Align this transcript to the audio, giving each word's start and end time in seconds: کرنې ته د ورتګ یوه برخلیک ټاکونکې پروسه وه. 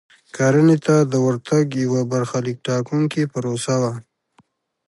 کرنې 0.35 0.77
ته 0.85 0.95
د 1.11 1.13
ورتګ 1.25 1.65
یوه 1.85 2.01
برخلیک 2.11 2.57
ټاکونکې 2.67 3.23
پروسه 3.33 3.73
وه. 3.81 3.93